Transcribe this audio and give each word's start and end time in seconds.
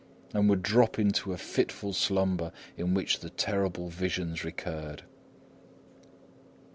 and 0.33 0.49
would 0.49 0.63
drop 0.63 0.97
into 0.97 1.31
a 1.31 1.37
fitful 1.37 1.93
slumber 1.93 2.51
in 2.75 2.95
which 2.95 3.19
the 3.19 3.29
terrible 3.29 3.87
visions 3.87 4.43
recurred. 4.43 5.03